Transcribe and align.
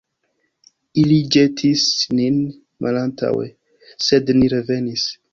Ili 1.01 1.17
ĵetis 1.35 1.83
nin 2.19 2.39
malantaŭe, 2.85 3.45
sed 4.07 4.33
ni 4.39 4.49
revenis. 4.55 5.05